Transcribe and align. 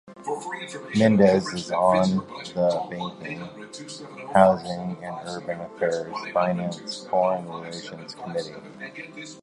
Menendez 0.95 1.45
is 1.53 1.69
on 1.69 2.25
the 2.55 2.87
Banking, 2.89 3.39
Housing 4.33 4.97
and 5.03 5.15
Urban 5.27 5.61
Affairs, 5.61 6.13
Finance 6.33 7.01
and 7.01 7.09
Foreign 7.11 7.47
Relations 7.47 8.15
committees. 8.15 9.37